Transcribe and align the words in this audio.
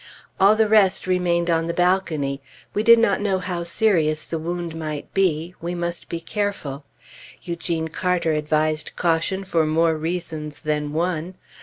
All 0.39 0.55
the 0.55 0.67
rest 0.67 1.05
remained 1.05 1.47
on 1.51 1.67
the 1.67 1.75
balcony. 1.75 2.41
We 2.73 2.81
did 2.81 2.97
not 2.97 3.21
know 3.21 3.37
how 3.37 3.61
serious 3.61 4.25
the 4.25 4.39
wound 4.39 4.73
might 4.75 5.13
be; 5.13 5.53
we 5.61 5.75
must 5.75 6.09
be 6.09 6.19
careful. 6.19 6.85
Eugene 7.43 7.87
Carter 7.89 8.33
advised 8.33 8.95
caution 8.95 9.43
for 9.43 9.63
more 9.67 9.95
reasons 9.95 10.63
than 10.63 10.91
one. 10.91 11.35